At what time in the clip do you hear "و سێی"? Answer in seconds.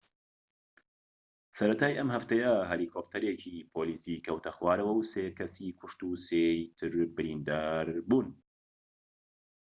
6.03-6.59